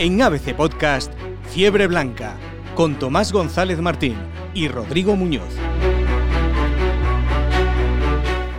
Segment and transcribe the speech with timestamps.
[0.00, 1.12] En ABC Podcast,
[1.50, 2.36] Fiebre Blanca,
[2.76, 4.14] con Tomás González Martín
[4.54, 5.52] y Rodrigo Muñoz.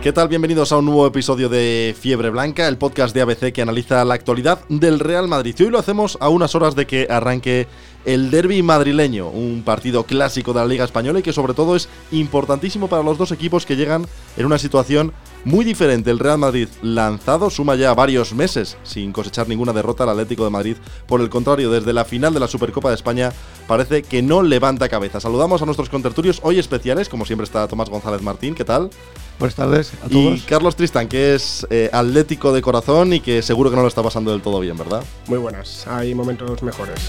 [0.02, 0.28] ¿Qué tal?
[0.28, 4.12] Bienvenidos a un nuevo episodio de Fiebre Blanca, el podcast de ABC que analiza la
[4.12, 5.54] actualidad del Real Madrid.
[5.58, 7.66] Y hoy lo hacemos a unas horas de que arranque
[8.04, 11.88] el derby madrileño, un partido clásico de la Liga Española y que sobre todo es
[12.12, 16.10] importantísimo para los dos equipos que llegan en una situación muy diferente.
[16.10, 20.50] El Real Madrid lanzado suma ya varios meses sin cosechar ninguna derrota al Atlético de
[20.50, 20.76] Madrid.
[21.06, 23.32] Por el contrario, desde la final de la Supercopa de España
[23.66, 25.20] parece que no levanta cabeza.
[25.20, 28.90] Saludamos a nuestros contertulios hoy especiales, como siempre está Tomás González Martín, ¿qué tal?
[29.38, 30.38] Buenas tardes a todos.
[30.38, 33.88] Y Carlos Tristán, que es eh, atlético de corazón y que seguro que no lo
[33.88, 35.02] está pasando del todo bien, ¿verdad?
[35.28, 37.00] Muy buenas, hay momentos mejores.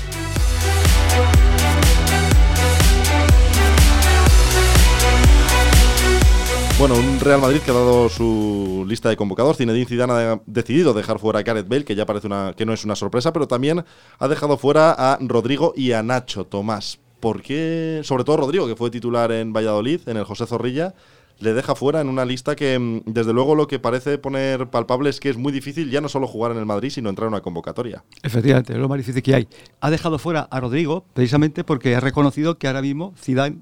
[6.82, 9.58] Bueno, un Real Madrid que ha dado su lista de convocados.
[9.58, 12.74] Zinedine Zidane ha decidido dejar fuera a Gareth Bale, que ya parece una, que no
[12.74, 13.86] es una sorpresa, pero también
[14.18, 16.98] ha dejado fuera a Rodrigo y a Nacho Tomás.
[17.20, 18.02] ¿Por qué?
[18.04, 20.96] Sobre todo Rodrigo, que fue titular en Valladolid, en el José Zorrilla,
[21.40, 25.12] le deja fuera en una lista que, mm, desde luego, lo que parece poner palpable
[25.12, 27.36] es que es muy difícil ya no solo jugar en el Madrid, sino entrar en
[27.36, 28.04] una convocatoria.
[28.24, 29.48] Efectivamente, es lo más difícil que hay.
[29.82, 33.60] Ha dejado fuera a Rodrigo precisamente porque ha reconocido que ahora mismo Zidane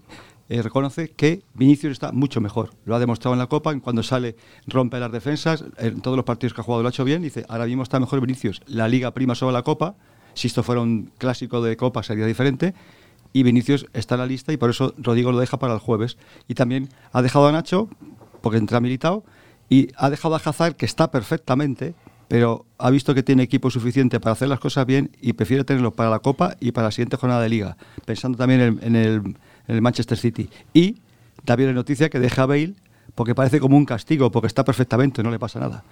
[0.49, 2.71] eh, reconoce que Vinicius está mucho mejor.
[2.83, 6.55] Lo ha demostrado en la Copa, cuando sale rompe las defensas, en todos los partidos
[6.55, 8.61] que ha jugado lo ha hecho bien, dice, ahora mismo está mejor Vinicius.
[8.65, 9.95] La Liga prima sobre la Copa,
[10.33, 12.73] si esto fuera un clásico de Copa sería diferente,
[13.31, 16.17] y Vinicius está en la lista y por eso Rodrigo lo deja para el jueves.
[16.47, 17.87] Y también ha dejado a Nacho,
[18.41, 19.23] porque entra militado,
[19.69, 21.93] y ha dejado a Hazard, que está perfectamente,
[22.27, 25.91] pero ha visto que tiene equipo suficiente para hacer las cosas bien y prefiere tenerlo
[25.91, 29.35] para la Copa y para la siguiente jornada de Liga, pensando también en el
[29.69, 30.49] en el Manchester City.
[30.73, 30.97] Y
[31.45, 32.73] también la noticia que deja a Bale
[33.15, 35.83] porque parece como un castigo, porque está perfectamente, no le pasa nada.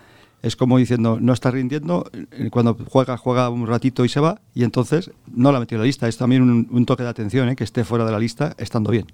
[0.41, 4.39] Es como diciendo, no está rindiendo, eh, cuando juega, juega un ratito y se va,
[4.53, 6.07] y entonces no la ha metido en la lista.
[6.07, 7.55] Es también un, toque de atención, ¿eh?
[7.55, 9.07] que esté fuera de la lista estando bien.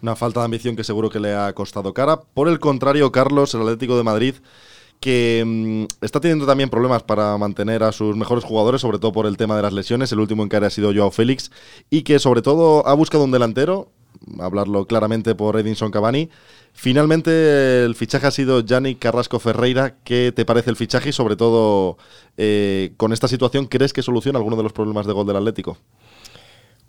[0.00, 2.20] Una falta de ambición que seguro que le ha costado cara.
[2.20, 4.34] Por el contrario, Carlos, el Atlético de Madrid,
[5.00, 9.26] que mm, está teniendo también problemas para mantener a sus mejores jugadores, sobre todo por
[9.26, 10.12] el tema de las lesiones.
[10.12, 11.50] El último en cara ha sido Joao Félix,
[11.90, 13.90] y que sobre todo ha buscado un delantero
[14.38, 16.30] hablarlo claramente por Edinson Cavani.
[16.72, 19.96] Finalmente el fichaje ha sido Yannick Carrasco Ferreira.
[20.04, 21.98] ¿Qué te parece el fichaje y sobre todo
[22.36, 25.78] eh, con esta situación crees que soluciona alguno de los problemas de gol del Atlético?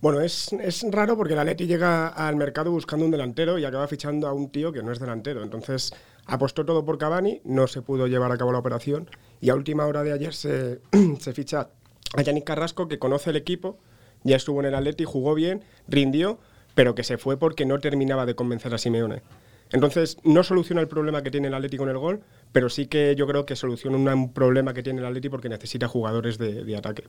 [0.02, 3.86] Bueno, es, es, raro porque el Atleti llega al mercado buscando un delantero y acaba
[3.88, 5.44] fichando a un tío que no es delantero.
[5.44, 5.94] Entonces
[6.26, 9.10] apostó todo por Cavani, no se pudo llevar a cabo la operación
[9.42, 10.80] y a última hora de ayer se,
[11.20, 11.70] se ficha
[12.16, 13.78] a Yannick Carrasco que conoce el equipo,
[14.24, 16.40] ya estuvo en el Atleti, jugó bien, rindió
[16.80, 19.22] pero que se fue porque no terminaba de convencer a Simeone.
[19.70, 22.22] Entonces, no soluciona el problema que tiene el Atleti con el gol,
[22.54, 25.90] pero sí que yo creo que soluciona un problema que tiene el Atleti porque necesita
[25.90, 27.04] jugadores de, ataque.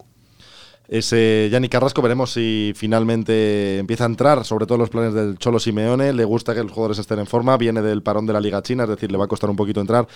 [0.88, 5.60] Ese Yanni Carrasco, veremos si finalmente empieza a entrar, sobre todo los planes del Cholo
[5.60, 6.12] Simeone.
[6.14, 8.82] Le gusta que los jugadores estén en forma, viene del parón de la Liga China,
[8.82, 10.08] es decir, le va a costar un poquito entrar.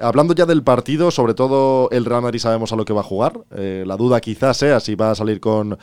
[0.00, 3.04] Hablando ya del partido, sobre todo el Real Madrid sabemos a lo que va a
[3.04, 3.40] jugar.
[3.50, 5.76] Eh, la duda quizás sea si va a salir con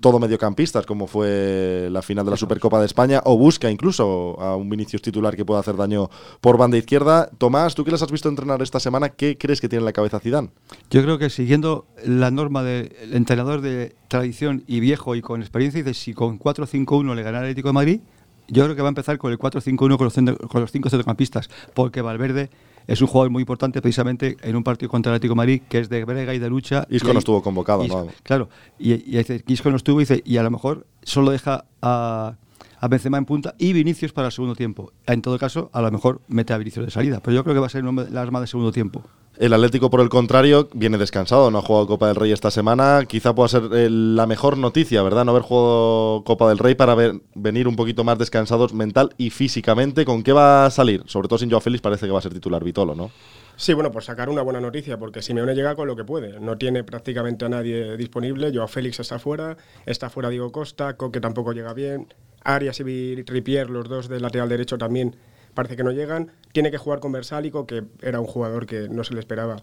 [0.00, 4.56] todo mediocampistas, como fue la final de la Supercopa de España, o busca incluso a
[4.56, 6.08] un Vinicius titular que pueda hacer daño
[6.40, 7.28] por banda izquierda.
[7.36, 9.92] Tomás, tú que les has visto entrenar esta semana, ¿qué crees que tiene en la
[9.92, 10.48] cabeza Zidane?
[10.90, 15.82] Yo creo que siguiendo la norma del entrenador de tradición y viejo y con experiencia,
[15.82, 18.00] dice si con 4-5-1 le gana el Atlético de Madrid,
[18.48, 22.00] yo creo que va a empezar con el 4-5-1 con con los cinco centrocampistas, porque
[22.00, 22.48] Valverde
[22.88, 25.78] es un jugador muy importante precisamente en un partido contra el Atlético de Madrid que
[25.78, 26.86] es de brega y de lucha.
[26.90, 28.08] Isco no estuvo convocado, ¿no?
[28.22, 32.36] Claro, y, y, Isco no estuvo y, dice, y a lo mejor solo deja a,
[32.80, 34.92] a Benzema en punta y Vinicius para el segundo tiempo.
[35.06, 37.60] En todo caso, a lo mejor mete a Vinicius de salida, pero yo creo que
[37.60, 39.04] va a ser el arma de segundo tiempo.
[39.38, 43.04] El Atlético, por el contrario, viene descansado, no ha jugado Copa del Rey esta semana.
[43.06, 45.24] Quizá pueda ser eh, la mejor noticia, ¿verdad?
[45.24, 46.96] No haber jugado Copa del Rey para
[47.36, 50.04] venir un poquito más descansados mental y físicamente.
[50.04, 51.04] ¿Con qué va a salir?
[51.06, 53.12] Sobre todo sin Joao Félix parece que va a ser titular Vitolo, ¿no?
[53.54, 56.40] Sí, bueno, pues sacar una buena noticia, porque Simeone llega con lo que puede.
[56.40, 58.50] No tiene prácticamente a nadie disponible.
[58.52, 59.56] Joao Félix está fuera,
[59.86, 62.12] está fuera Diego Costa, Coque tampoco llega bien,
[62.42, 65.14] Arias y Tripier, los dos del lateral derecho también
[65.58, 66.30] parece que no llegan.
[66.52, 69.56] Tiene que jugar con Versálico, que era un jugador que no se le esperaba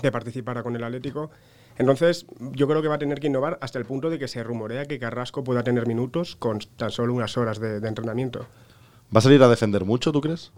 [0.00, 1.32] que participara con el Atlético.
[1.78, 4.44] Entonces, yo creo que va a tener que innovar hasta el punto de que se
[4.44, 8.46] rumorea que Carrasco pueda tener minutos con tan solo unas horas de, entrenamiento.
[9.12, 10.52] ¿Va a salir a defender mucho, tú crees?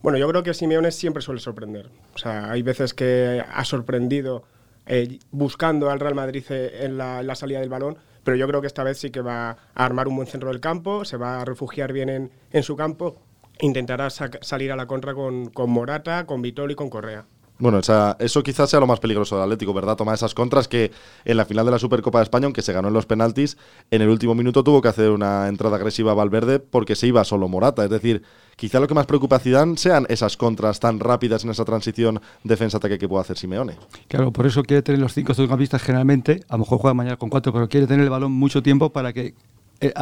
[0.00, 1.90] Bueno, yo creo que Simeone siempre suele sorprender.
[2.14, 4.44] O sea, hay veces que ha sorprendido
[4.86, 8.46] eh, buscando al Real Madrid eh, en la, en la, salida del balón, pero yo
[8.46, 11.16] creo que esta vez sí que va a armar un buen centro del campo, se
[11.16, 13.18] va a refugiar bien en, en su campo
[13.60, 17.26] intentará salir a la contra con, Morata, con Vitol y con Correa.
[17.58, 19.94] Bueno, esa, eso quizás sea lo más peligroso del Atlético, ¿verdad?
[19.94, 20.90] Tomar esas contras que
[21.24, 23.56] en la final de la Supercopa de España, aunque se ganó en los penaltis,
[23.92, 27.22] en el último minuto tuvo que hacer una entrada agresiva a Valverde porque se iba
[27.22, 27.84] solo Morata.
[27.84, 28.24] Es decir,
[28.56, 32.20] quizá lo que más preocupa a Zidane sean esas contras tan rápidas en esa transición
[32.42, 33.76] defensa-ataque que puede hacer Simeone.
[34.08, 37.30] Claro, por eso quiere tener los cinco centrocampistas generalmente, a lo mejor juega mañana con
[37.30, 39.34] cuatro, pero quiere tener el balón mucho tiempo para que
[39.82, 39.92] eh,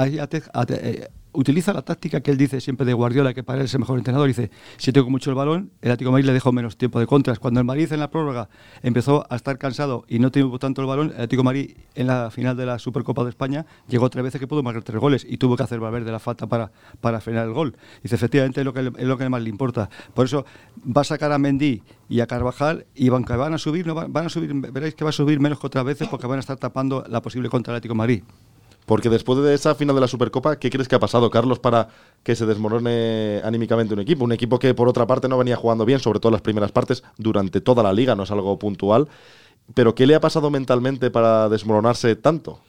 [0.82, 3.80] eh, utiliza la táctica que él dice siempre de Guardiola, que para él es el
[3.80, 4.28] mejor entrenador.
[4.28, 7.06] Dice, si tengo mucho el balón, el Atlético de Madrid le dejo menos tiempo de
[7.06, 7.38] contras.
[7.38, 8.48] Cuando el Madrid en la prórroga
[8.82, 12.06] empezó a estar cansado y no tuvo tanto el balón, el Atlético de Madrid en
[12.06, 15.26] la final de la Supercopa de España llegó tres veces que pudo marcar tres goles
[15.28, 17.76] y tuvo que hacer Valverde la falta para, para frenar el gol.
[18.02, 19.88] Dice, efectivamente es lo que, es lo que más le importa.
[20.14, 20.44] Por eso
[20.84, 24.12] va a sacar a Mendy y a Carvajal y van, van a subir, no van,
[24.12, 26.40] van a subir, veréis que va a subir menos que otras veces porque van a
[26.40, 28.22] estar tapando la posible contra el Atlético de Madrid.
[28.90, 31.90] Porque después de esa final de la Supercopa, ¿qué crees que ha pasado, Carlos, para
[32.24, 34.24] que se desmorone anímicamente un equipo?
[34.24, 37.04] Un equipo que, por otra parte, no venía jugando bien, sobre todo las primeras partes,
[37.16, 39.06] durante toda la liga, no es algo puntual.
[39.74, 42.62] Pero ¿qué le ha pasado mentalmente para desmoronarse tanto?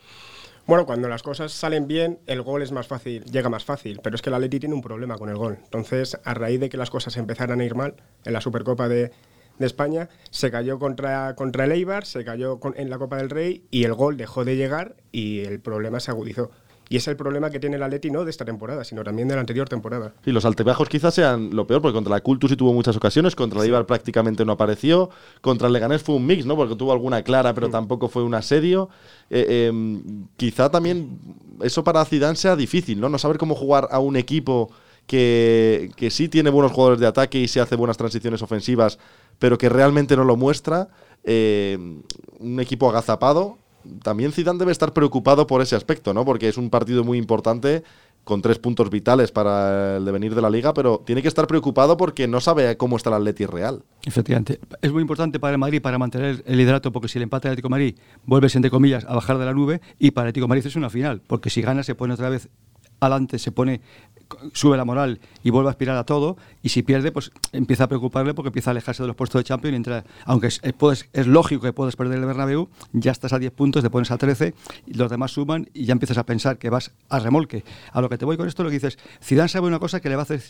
[0.67, 4.15] Bueno, cuando las cosas salen bien, el gol es más fácil, llega más fácil, pero
[4.15, 5.57] es que el Atleti tiene un problema con el gol.
[5.63, 7.95] Entonces, a raíz de que las cosas empezaran a ir mal
[8.25, 9.11] en la Supercopa de,
[9.61, 13.29] de España, se cayó contra, contra el Eibar, se cayó con- en la Copa del
[13.29, 16.51] Rey y el gol dejó de llegar y el problema se agudizó.
[16.89, 19.35] Y es el problema que tiene el Atleti no de esta temporada, sino también de
[19.35, 20.13] la anterior temporada.
[20.25, 23.33] Sí, los altibajos quizás sean lo peor, porque contra la Cultus sí tuvo muchas ocasiones,
[23.33, 25.09] contra el Eibar prácticamente no apareció,
[25.39, 26.57] contra el Leganés fue un mix, ¿no?
[26.57, 28.89] Porque tuvo alguna clara, pero tampoco fue un asedio.
[29.29, 31.17] Eh, em, quizá también
[31.61, 33.07] eso para Zidane sea difícil, ¿no?
[33.07, 34.69] No saber cómo jugar a un equipo
[35.07, 38.99] que, que sí tiene buenos jugadores de ataque y se hace buenas transiciones ofensivas,
[39.41, 40.89] pero que realmente no lo muestra.
[41.23, 41.75] Eh,
[42.39, 43.57] un equipo agazapado.
[44.03, 46.23] También Zidane debe estar preocupado por ese aspecto, ¿no?
[46.23, 47.81] Porque es un partido muy importante
[48.23, 51.97] con tres puntos vitales para el devenir de la liga, pero tiene que estar preocupado
[51.97, 53.81] porque no sabe cómo está el Atleti real.
[54.05, 54.59] Efectivamente.
[54.79, 57.53] Es muy importante para el Madrid para mantener el liderato, porque si el empate del
[57.53, 60.43] Atlético de Madrid vuelves, entre comillas, a bajar de la nube, y para el Atlético
[60.43, 62.47] de Madrid es una final, porque si gana se pone otra vez
[62.99, 63.81] adelante, se pone
[64.53, 67.87] sube la moral y vuelve a aspirar a todo y si pierde pues empieza a
[67.87, 69.91] preocuparle porque empieza a alejarse de los puestos de Champions y
[70.25, 70.61] aunque es,
[71.13, 74.17] es, lógico que puedes perder el Bernabéu ya estás a 10 puntos, te pones a
[74.17, 74.53] 13
[74.87, 78.09] y los demás suman y ya empiezas a pensar que vas a remolque a lo
[78.09, 80.21] que te voy con esto lo que dices Zidane sabe una cosa que le va
[80.21, 80.41] a hacer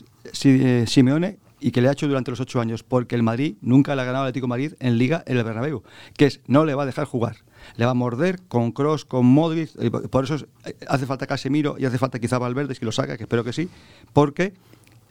[0.44, 3.96] eh, Simeone y que le ha hecho durante los ocho años, porque el Madrid nunca
[3.96, 5.84] le ha ganado al Atlético Madrid en Liga en el Bernabéu,
[6.18, 7.38] que es no le va a dejar jugar.
[7.78, 11.28] Le va a morder con Cross, con Modric, eh, por eso es- eh, hace falta
[11.28, 13.70] Casemiro y hace falta quizá Valverde, si lo saca, que espero que sí,
[14.14, 14.54] porque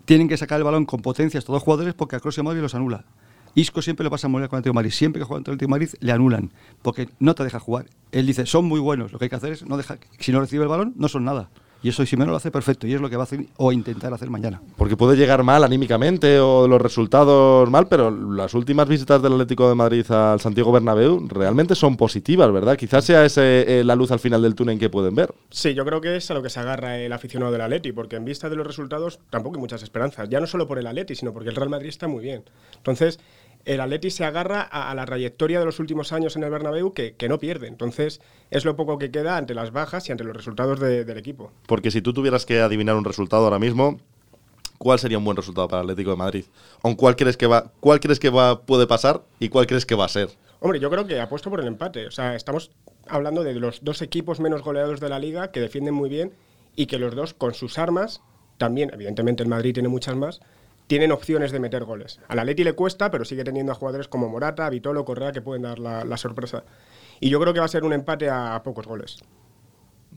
[0.05, 2.53] tienen que sacar el balón con potencia estos dos jugadores porque a Cross y a
[2.55, 3.05] los anula.
[3.55, 4.91] Isco siempre lo pasa a morir con el Madrid.
[4.91, 6.51] Siempre que juega contra el Madrid le anulan
[6.83, 7.87] porque no te deja jugar.
[8.13, 9.13] Él dice, son muy buenos.
[9.13, 9.99] Lo que hay que hacer es no dejar.
[10.19, 11.51] Si no recibe el balón, no son nada.
[11.83, 14.13] Y eso Simeno lo hace perfecto y es lo que va a hacer o intentar
[14.13, 14.61] hacer mañana.
[14.77, 19.69] Porque puede llegar mal anímicamente o los resultados mal, pero las últimas visitas del Atlético
[19.69, 22.77] de Madrid al Santiago Bernabéu realmente son positivas, ¿verdad?
[22.77, 25.33] Quizás sea ese eh, la luz al final del túnel que pueden ver.
[25.51, 28.17] Sí, yo creo que es a lo que se agarra el aficionado del Atleti, porque
[28.17, 30.29] en vista de los resultados tampoco hay muchas esperanzas.
[30.29, 32.45] Ya no solo por el Atleti, sino porque el Real Madrid está muy bien.
[32.77, 33.19] Entonces,
[33.65, 36.93] el Atleti se agarra a, a la trayectoria de los últimos años en el Bernabéu
[36.93, 37.67] que, que no pierde.
[37.69, 38.21] Entonces,
[38.51, 41.53] es lo poco que queda ante las bajas y ante los resultados de- del equipo.
[41.67, 43.99] Porque si tú tuvieras que adivinar un resultado ahora mismo,
[44.79, 46.45] ¿cuál sería un buen resultado para el Atlético de Madrid?
[46.83, 49.95] ¿O cuál crees que va, cuál crees que va puede pasar y cuál crees que
[49.95, 50.29] va a ser?
[50.61, 52.07] Hombre, yo creo que apuesto por el empate.
[52.07, 52.71] O sea, estamos
[53.09, 56.33] hablando de los dos equipos menos goleados de la liga que defienden muy bien
[56.77, 58.21] y que los dos con sus armas,
[58.59, 60.41] también, evidentemente el Madrid tiene muchas más,
[60.91, 62.19] tienen opciones de meter goles.
[62.27, 65.63] Al Atleti le cuesta, pero sigue teniendo a jugadores como Morata, Vitolo, Correa que pueden
[65.63, 66.65] dar la, la sorpresa.
[67.21, 69.19] Y yo creo que va a ser un empate a, a pocos goles.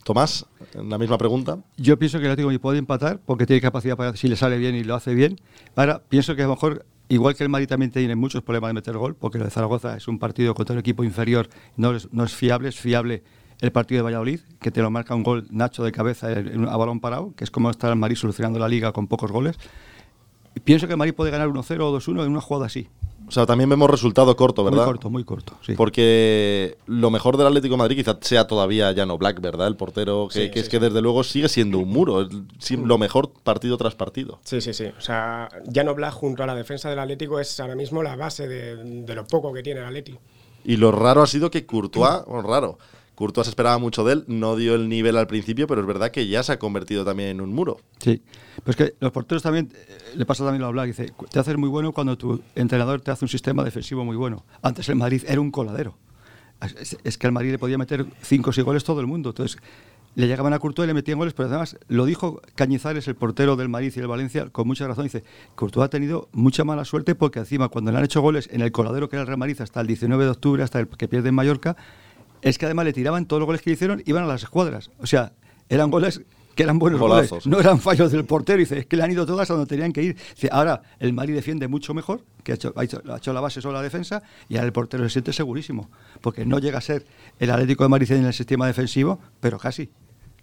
[0.03, 1.59] Tomás, la misma pregunta.
[1.77, 4.73] Yo pienso que el Atlético puede empatar porque tiene capacidad para, si le sale bien
[4.73, 5.39] y lo hace bien.
[5.75, 8.73] Ahora, pienso que a lo mejor, igual que el Madrid también tiene muchos problemas de
[8.73, 12.11] meter gol, porque lo de Zaragoza es un partido contra un equipo inferior, no es,
[12.11, 13.21] no es fiable, es fiable
[13.61, 16.67] el partido de Valladolid, que te lo marca un gol Nacho de cabeza en- en-
[16.67, 19.55] a balón parado, que es como está el Madrid solucionando la liga con pocos goles.
[20.63, 22.87] Pienso que el Madrid puede ganar 1-0 o 2-1 en una jugada así.
[23.25, 24.79] O sea, también vemos resultado corto, ¿verdad?
[24.79, 25.53] Muy corto, muy corto.
[25.65, 25.73] Sí.
[25.75, 29.67] Porque lo mejor del Atlético de Madrid quizás sea todavía Llano Black, ¿verdad?
[29.67, 30.83] El portero, que, Sí, que es sí, que sí.
[30.83, 32.21] desde luego sigue siendo un muro.
[32.23, 32.27] Es
[32.59, 34.39] sí, lo mejor partido tras partido.
[34.43, 34.85] Sí, sí, sí.
[34.97, 38.47] O sea, Llano Black junto a la defensa del Atlético es ahora mismo la base
[38.47, 40.17] de, de lo poco que tiene el Atleti.
[40.65, 42.77] Y lo raro ha sido que Courtois, bueno, raro,
[43.15, 46.27] Courtois esperaba mucho de él, no dio el nivel al principio, pero es verdad que
[46.27, 47.79] ya se ha convertido también en un muro.
[47.99, 48.21] Sí,
[48.63, 51.69] pues que los porteros también, eh, le pasa también lo hablar, dice, te haces muy
[51.69, 54.45] bueno cuando tu entrenador te hace un sistema defensivo muy bueno.
[54.61, 55.97] Antes el Madrid era un coladero.
[56.79, 59.29] Es, es que al Madrid le podía meter 5 o 6 goles todo el mundo.
[59.29, 59.57] Entonces,
[60.15, 63.55] le llegaban a Courtois y le metían goles, pero además lo dijo Cañizares, el portero
[63.55, 65.05] del Madrid y el Valencia, con mucha razón.
[65.05, 65.23] Dice,
[65.55, 68.71] Courtois ha tenido mucha mala suerte porque encima cuando le han hecho goles en el
[68.71, 71.29] coladero que era el Real Madrid hasta el 19 de octubre, hasta el que pierde
[71.29, 71.75] en Mallorca,
[72.43, 74.91] es que además le tiraban todos los goles que le hicieron, iban a las escuadras.
[74.99, 75.33] O sea,
[75.69, 76.21] eran goles
[76.55, 78.59] que eran buenos goles, no eran fallos del portero.
[78.59, 80.17] Dice, es que le han ido todas a donde tenían que ir.
[80.35, 83.73] Dice, ahora el Madrid defiende mucho mejor, que ha hecho, ha hecho, la base solo
[83.73, 85.89] la defensa, y ahora el portero se siente segurísimo,
[86.21, 87.05] porque no llega a ser
[87.39, 89.89] el Atlético de Madrid en el sistema defensivo, pero casi.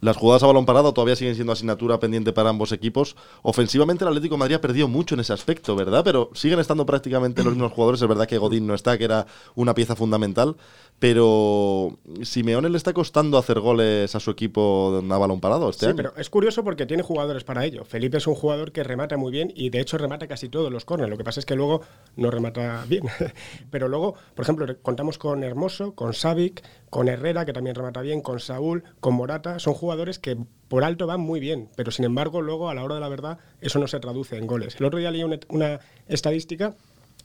[0.00, 3.16] Las jugadas a balón parado todavía siguen siendo asignatura pendiente para ambos equipos.
[3.42, 6.02] Ofensivamente el Atlético de Madrid ha perdido mucho en ese aspecto, ¿verdad?
[6.04, 8.00] Pero siguen estando prácticamente los mismos jugadores.
[8.00, 10.56] Es verdad que Godín no está, que era una pieza fundamental.
[10.98, 15.92] Pero Simeone le está costando hacer goles a su equipo a balón parado este sí,
[15.96, 17.84] pero es curioso porque tiene jugadores para ello.
[17.84, 20.84] Felipe es un jugador que remata muy bien y de hecho remata casi todos los
[20.84, 21.08] corners.
[21.08, 21.80] Lo que pasa es que luego
[22.16, 23.04] no remata bien.
[23.70, 28.20] pero luego, por ejemplo, contamos con Hermoso, con Savic, con Herrera, que también remata bien,
[28.20, 29.58] con Saúl, con Morata.
[29.58, 30.36] Son jugadores que
[30.68, 33.38] por alto van muy bien, pero sin embargo luego a la hora de la verdad
[33.60, 34.76] eso no se traduce en goles.
[34.78, 36.74] El otro día leí una, estadística.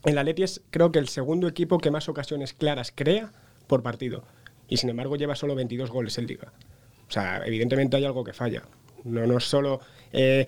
[0.04, 3.32] En la Leti es creo que el segundo equipo que más ocasiones claras crea
[3.68, 4.24] por partido.
[4.68, 6.52] Y sin embargo lleva solo 22 goles en liga.
[7.08, 8.64] O sea, evidentemente hay algo que falla.
[9.04, 9.80] No, no es solo...
[10.12, 10.48] Eh,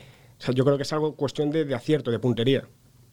[0.54, 2.68] yo creo que es algo cuestión de, acierto, de puntería.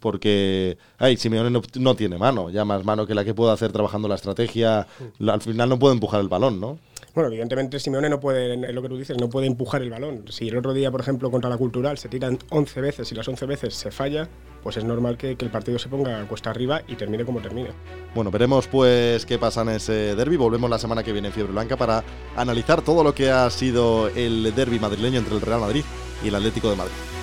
[0.05, 3.73] Porque, ay, Simeone no, no, tiene mano, ya más mano que la que puede hacer
[3.73, 4.87] trabajando la estrategia.
[5.27, 6.79] Al final no puede empujar el balón, ¿no?
[7.15, 10.27] Bueno, evidentemente Simeone no puede, lo que tú dices, no puede empujar el balón.
[10.29, 13.27] Si el otro día, por ejemplo, contra la Cultural se tiran 11 veces y las
[13.27, 14.29] 11 veces se falla,
[14.63, 17.71] pues es normal que, el partido se ponga cuesta arriba y termine como termine.
[18.15, 20.37] Bueno, veremos pues qué pasa en ese derby.
[20.37, 22.05] Volvemos la semana que viene en Fiebre Blanca para
[22.37, 25.85] analizar todo lo que ha sido el derby madrileño entre el Real Madrid
[26.23, 27.14] y el Atlético de Madrid.